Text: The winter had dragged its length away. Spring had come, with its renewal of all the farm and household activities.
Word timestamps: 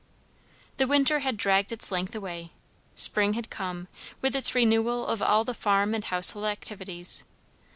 The 0.77 0.87
winter 0.87 1.19
had 1.19 1.37
dragged 1.37 1.71
its 1.71 1.91
length 1.91 2.15
away. 2.15 2.53
Spring 2.95 3.33
had 3.33 3.51
come, 3.51 3.87
with 4.19 4.35
its 4.35 4.55
renewal 4.55 5.05
of 5.05 5.21
all 5.21 5.43
the 5.43 5.53
farm 5.53 5.93
and 5.93 6.03
household 6.03 6.45
activities. 6.45 7.23